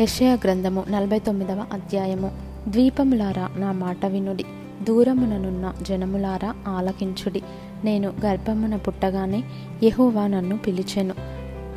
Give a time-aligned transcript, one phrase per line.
[0.00, 2.30] యషయ గ్రంథము నలభై తొమ్మిదవ అధ్యాయము.
[2.68, 4.44] ద్వీపములారా నా మాట వినుడి.
[4.88, 7.42] దూరముననున్న జనములారా ఆలకించుడి.
[7.84, 9.44] నేను గర్భమున పుట్టగానే
[9.82, 11.14] యెహోవా నన్ను పిలిచెను.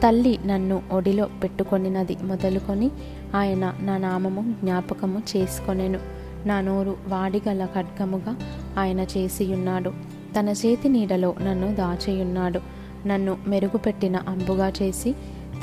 [0.03, 2.91] తల్లి నన్ను ఒడిలో పెట్టుకొనినది మొదలుకొని
[3.35, 5.99] ఆయన నా నామము జ్ఞాపకము చేసుకొనెను.
[6.45, 8.35] నా నోరు వాడిగల ఖడ్గముగా
[8.77, 9.93] ఆయన చేసియున్నాడు.
[10.39, 12.59] తన చేతి నీడలో నన్ను దాచియున్నాడు.
[13.07, 15.15] నన్ను మెరుగుపెట్టిన అంబుగా చేసి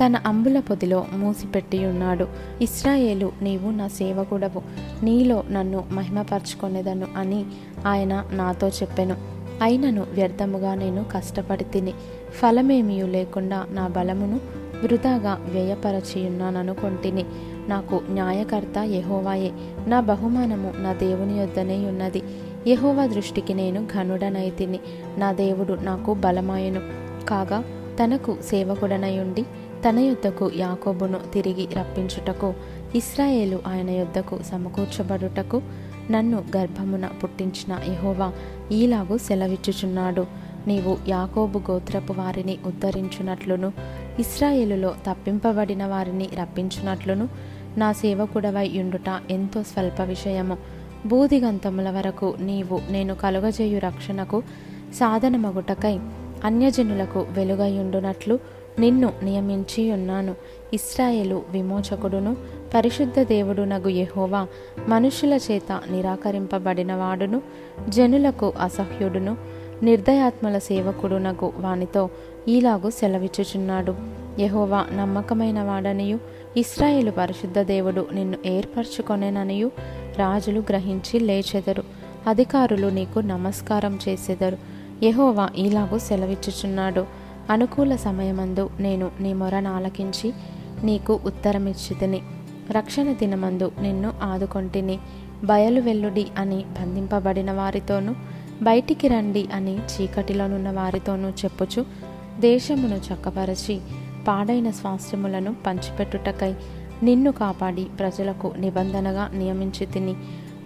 [0.04, 2.28] తన అంబుల పొదిలో మూసిపెట్టియున్నాడు.
[2.60, 4.62] ఇస్రాయేలు నీవు నా సేవకుడవు.
[5.04, 7.44] నీలో నన్ను మహిమపరచుకొనేదను అని
[7.86, 9.16] ఆయన నాతో చెప్పెను.
[9.62, 11.92] అయినను వ్యర్థముగా నేను కష్టపడి తిని
[12.30, 14.40] ఫలమేమీ లేకుండా నా బలమును
[14.84, 17.24] వృధాగా వ్యయపరచియున్నాననుకొంటిని.
[17.68, 19.52] నాకు న్యాయకర్త యహోవాయే.
[19.86, 22.22] నా బహుమానము నా దేవుని యొద్దనే ఉన్నది.
[22.66, 24.78] యహోవా దృష్టికి నేను ఘనుడనైతిని
[25.18, 26.80] నా దేవుడు నాకు బలమాయను.
[27.28, 27.64] కాగా
[27.98, 29.42] తనకు సేవకుడనయుండి
[29.88, 32.54] తన యొద్దకు యాకోబును తిరిగి రప్పించుటకు
[32.94, 35.62] ఇస్రాయేలు ఆయన యొద్దకు సమకూర్చబడుటకు
[36.10, 38.32] నన్ను గర్భమున పుట్టించిన యహోవా
[38.72, 40.26] ఈలాగు సెలవిచ్చుచున్నాడు.
[40.66, 43.72] నీవు యాకోబు గోత్రపు వారిని ఉద్ధరించునట్లును
[44.18, 47.28] ఇస్రాయేలులో తప్పింపబడిన వారిని రప్పించునట్లును
[47.78, 50.56] నా సేవకుడవై యుండుట ఎంతో స్వల్ప విషయము.
[51.06, 54.42] బూదిగంతముల వరకు నీవు నేను కలుగజేయు రక్షణకు
[54.94, 55.98] సాధనమగుటకై
[56.44, 58.38] అన్యజనులకు వెలుగయుండునట్లు
[58.78, 60.34] నిన్ను నియమించి ఉన్నాను
[60.74, 62.36] ఇస్రాయేలు విమోచకుడును
[62.74, 64.46] పరిశుద్ధ దేవుడునగు యెహోవా
[64.88, 67.42] మనుషుల చేత నిరాకరింపబడినవాడును
[67.88, 69.36] జనులకు అసహ్యుడును
[69.82, 72.10] నిర్దయాత్మల సేవకుడునగు వానితో
[72.48, 73.94] ఈలాగు సెలవిచ్చుచున్నాడు.
[74.40, 76.18] యహోవా నమ్మకమైన వాడనియు
[76.56, 79.70] ఇస్రాయేలు పరిశుద్ధ దేవుడు నిన్ను ఏర్పరచుకొనేననియు
[80.18, 81.82] రాజులు గ్రహించి లేచెదరు
[82.26, 84.77] అధికారులు నీకు నమస్కారం చేసెదరు.
[85.02, 87.06] యహోవా ఈలాగు సెలవిచ్చుచున్నాడు.
[87.50, 90.32] అనుకూల సమయమందు నేను నీ మొరను ఆలకించి
[90.84, 92.22] నీకు ఉత్తరమిచ్చితిని.
[92.70, 94.98] రక్షణ దినమందు నిన్ను ఆదుకొంటిని.
[95.44, 98.14] బయలు వెల్లుడి అని బంధింపబడిన వారితోనూ
[98.62, 101.84] బయటికి రండి అని చీకటిలోనున్న వారితోనూ చెప్పుచు
[102.40, 103.80] దేశమును చక్కపరచి
[104.28, 106.54] పాడైన స్వాస్థ్యములను పంచిపెట్టుటకై
[107.02, 110.14] నిన్ను కాపాడి ప్రజలకు నిబంధనగా నియమించి తిని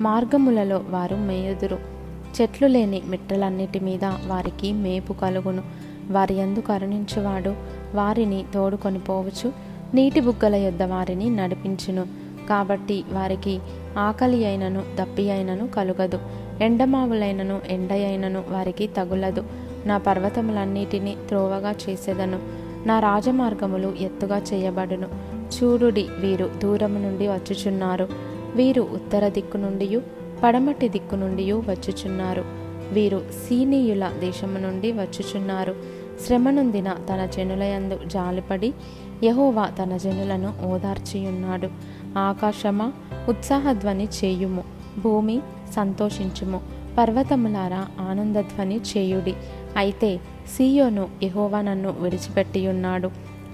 [0.01, 2.02] మార్గములలో వారు మేయుదురు.
[2.41, 5.63] చెట్లు లేని మిట్టలన్నిటి మీద వారికి మేపు కలుగును.
[6.11, 7.55] వారి ఎందు కరుణించువాడు.
[7.95, 9.53] వారిని తోడుకొని పోవచ్చు.
[9.95, 12.07] నీటి బుగ్గల యొద్ద వారిని నడిపించును.
[12.49, 13.61] కాబట్టి వారికి
[13.99, 16.19] ఆకలి అయినను దప్పి అయినను కలుగదు.
[16.61, 19.45] ఎండమావులైనను ఎండ అయినను వారికి తగులదు.
[19.87, 22.39] నా పర్వతములన్నిటినీ త్రోవగా చేసేదను.
[22.87, 25.09] నా రాజమార్గములు ఎత్తుగా చేయబడును.
[25.43, 28.09] చూడుడి వీరు దూరము నుండి వచ్చుచున్నారు.
[28.55, 29.85] వీరు ఉత్తర దిక్కు నుండి
[30.43, 32.45] పడమటి దిక్కు నుండి వచ్చుచున్నారు.
[32.93, 35.75] వీరు సీనీయుల దేశము నుండి వచ్చుచున్నారు.
[36.27, 38.75] శ్రమనొందిన తన జనులయందు జాలిపడి
[39.25, 41.69] యహోవా తన జనులను ఓదార్చియున్నాడు.
[42.19, 42.93] ఆకాశమా
[43.29, 44.65] ఉత్సాహధ్వని చేయుము.
[44.99, 45.41] భూమి
[45.77, 46.61] సంతోషించుము.
[46.99, 49.35] పర్వతములారా ఆనందధ్వని చేయుడి.
[49.77, 50.17] అయితే
[50.47, 53.11] సీయోను యహోవా నన్ను విడిచిపెట్టియున్నాడు.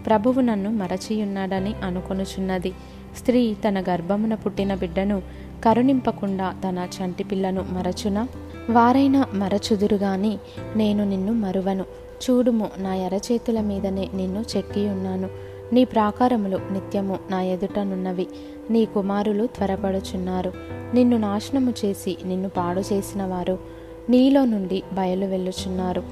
[0.07, 2.73] ప్రభువు నన్ను మరచియున్నాడని అనుకొనుచున్నది.
[3.17, 5.23] స్త్రీ తన గర్భమున పుట్టిన బిడ్డను
[5.65, 8.27] కరుణింపకుండా తన చంటి పిల్లను మరచున?
[8.71, 10.39] వారైనా మరచుదురుగాని
[10.77, 11.85] నేను నిన్ను మరువను.
[12.31, 15.29] చూడుము నా ఎరచేతుల మీదనే నిన్ను చెక్కియున్నాను.
[15.73, 18.27] నీ ప్రాకారములు నిత్యము నా ఎదుటనున్నవి
[18.71, 20.53] నీ కుమారులు త్వరపడుచున్నారు.
[20.95, 23.59] నిన్ను నాశనము చేసి నిన్ను పాడు చేసిన వారు
[24.11, 26.03] నీలో నుండి బయలు వెళ్ళుచున్నారు.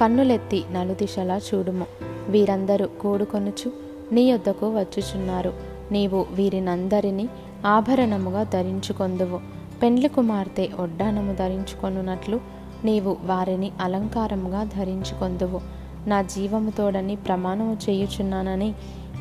[0.00, 1.86] కన్నులెత్తి నలుదిశలా చూడుము.
[2.28, 3.72] వీరందరూ కూడుకొనుచు
[4.12, 5.52] నీ యొద్దకు వచ్చుచున్నారు.
[5.92, 7.28] నీవు వీరినందరినీ
[7.66, 9.40] ఆభరణముగా ధరించుకొందువు.
[9.82, 12.40] పెండ్లి కుమార్తె ఒడ్డానము ధరించుకొనున్నట్లు
[12.84, 15.60] నీవు వారిని అలంకారముగా ధరించుకొందువు.
[16.06, 18.74] నా జీవముతోడని ప్రమాణము చేయుచున్నానని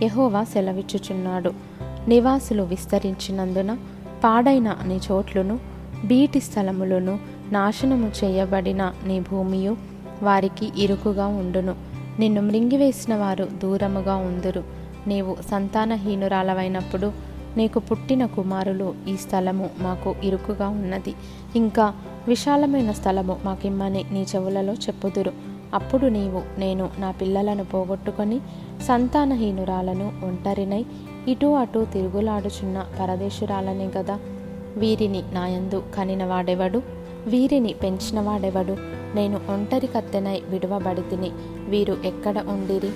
[0.04, 1.52] యహోవా సెలవిచ్చుచున్నాడు.
[2.08, 3.78] నివాసులు విస్తరించినందున
[4.24, 5.60] పాడైన నీ చోట్లును
[6.06, 7.20] బీటి స్థలములను
[7.52, 9.78] నాశనము చేయబడిన నీ భూమియు
[10.24, 11.76] వారికి ఇరుకుగా ఉండును.
[12.20, 14.64] నిన్ను మృంగివేసిన వారు దూరముగా ఉందురు.
[15.08, 21.14] నీవు సంతానహీనురాలవైనప్పుడు నీకు పుట్టిన కుమారులు ఈ స్థలము మాకు ఇరుకుగా ఉన్నది.
[21.56, 21.94] ఇంకా
[22.28, 25.32] విశాలమైన స్థలము మాకిమ్మని నీ చెవులలో చెప్పుదురు.
[25.74, 28.40] అప్పుడు నీవు నేను నా పిల్లలను పోగొట్టుకొని
[28.88, 30.86] సంతానహీనురాలను ఒంటరినై
[31.28, 34.20] ఇటు అటు తిరుగులాడుచున్న పరదేశురాలనే గదా.
[34.78, 36.82] వీరిని నాయందు కనినవాడెవడు?
[37.28, 38.78] వీరిని పెంచినవాడెవడు?
[39.16, 41.32] నేను ఒంటరి కత్తెనై విడువబడి తిని
[41.70, 42.90] వీరు ఎక్కడ ఉండిరి?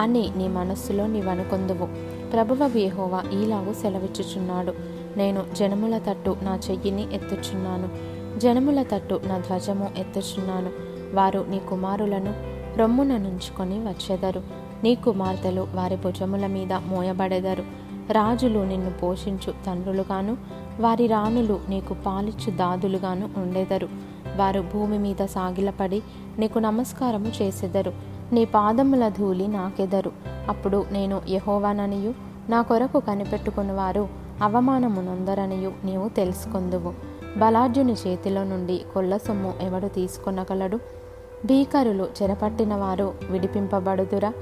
[0.00, 2.15] అని నీ మనస్సులో నీవనుకొందువు.
[2.32, 4.72] ప్రభువ యెహోవా ఈలాగు సెలవిచ్చుచున్నాడు.
[5.16, 7.88] నేను జనముల తట్టు నా చెయ్యిని ఎత్తుచున్నాను.
[8.38, 10.70] జనముల తట్టు నా ధ్వజము ఎత్తుచున్నాను.
[11.14, 12.34] వారు నీ కుమారులను
[12.78, 14.42] రొమ్మున నుంచుకొని వచ్చెదరు.
[14.84, 17.62] నీ కుమార్తెలు వారి భుజముల మీద మోయబడెదరు.
[18.12, 20.36] రాజులు నిన్ను పోషించు తండ్రులుగాను
[20.80, 23.88] వారి రాణులు నీకు పాలిచ్చు దాదులుగాను ఉండెదరు.
[24.36, 26.02] వారు భూమి మీద సాగిలపడి
[26.38, 28.15] నీకు నమస్కారము చేసెదరు.
[28.32, 30.12] నీ పాదముల ధూళి నాకెదరు.
[30.48, 32.14] అప్పుడు నేను యహోవాననియు
[32.48, 34.08] నా కొరకు కనిపెట్టుకుని వారు
[35.84, 36.94] నీవు తెలుసుకొందువు.
[37.38, 40.76] బలార్జుని చేతిలో నుండి కొల్ల సొమ్ము ఎవడు తీసుకొనగలడు?
[41.46, 44.32] భీకరులు చెరపట్టిన వారు విడిపింపబడుదురా?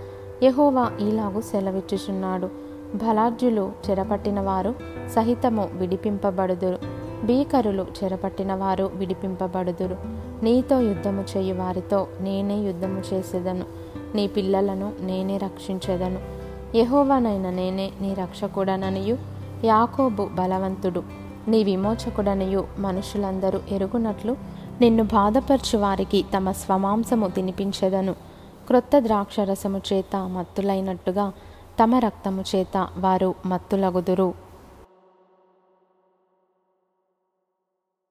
[0.43, 2.47] యహోవా ఈలాగు సెలవిచ్చుచున్నాడు.
[2.95, 4.75] బలార్జులు చెరపట్టిన వారు
[5.15, 6.79] సహితము విడిపింపబడుదురు.
[7.27, 10.24] భీకరులు చెరపట్టిన వారు విడిపింపబడుదురు.
[10.43, 13.65] నీతో యుద్ధము చేయు వారితో నేనే యుద్ధము చేసేదను.
[14.15, 16.21] నీ పిల్లలను నేనే రక్షించేదను.
[16.77, 19.19] యహోవానైన నేనే నీ రక్షకుడననియు.
[19.65, 21.03] యాకోబు బలవంతుడు.
[21.49, 24.37] నీ విమోచకుడనియు మనుషులందరూ ఎరుగునట్లు
[24.81, 28.13] నిన్ను బాధపరచు వారికి తమ స్వమాంసము తినిపించెదను.
[28.67, 31.33] క్రొత్త ద్రాక్షరసము చేత మత్తులైనట్టుగా
[31.83, 34.44] తమ రక్తము చేత వారు మత్తులగుదురు.